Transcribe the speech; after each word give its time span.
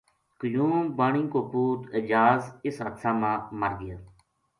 قیوم 0.39 0.75
بانی 0.97 1.23
کو 1.31 1.39
پُوت 1.49 1.81
اعجاز 1.95 2.41
اس 2.65 2.75
حاد 2.83 2.95
ثہ 3.01 3.09
ما 3.21 3.33
مر 3.59 3.71
گیا 3.79 3.97